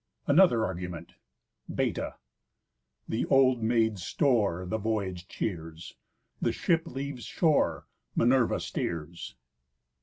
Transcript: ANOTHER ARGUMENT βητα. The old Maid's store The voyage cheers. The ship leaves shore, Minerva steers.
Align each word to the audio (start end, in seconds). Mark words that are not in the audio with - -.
ANOTHER 0.25 0.65
ARGUMENT 0.65 1.13
βητα. 1.71 2.15
The 3.07 3.25
old 3.27 3.61
Maid's 3.61 4.01
store 4.01 4.65
The 4.65 4.79
voyage 4.79 5.27
cheers. 5.27 5.93
The 6.41 6.51
ship 6.51 6.87
leaves 6.87 7.23
shore, 7.25 7.85
Minerva 8.15 8.59
steers. 8.59 9.35